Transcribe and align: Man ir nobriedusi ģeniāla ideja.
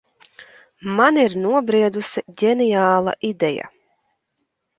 Man 0.99 1.19
ir 1.23 1.35
nobriedusi 1.43 2.25
ģeniāla 2.41 3.15
ideja. 3.31 3.71